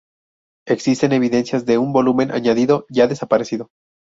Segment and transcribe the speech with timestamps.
[0.65, 3.69] Existen evidencias de un volumen añadido ya desaparecido.